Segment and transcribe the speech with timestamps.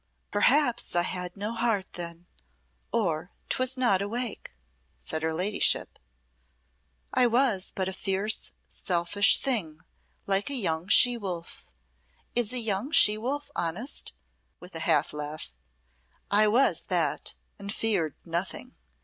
[0.31, 2.25] "Perhaps I had no heart then,
[2.91, 4.51] or 'twas not awake,"
[4.97, 5.99] said her ladyship.
[7.13, 9.81] "I was but a fierce, selfish thing,
[10.25, 11.67] like a young she wolf.
[12.33, 14.13] Is a young she wolf honest?"
[14.59, 15.53] with a half laugh.
[16.31, 18.73] "I was that, and feared nothing.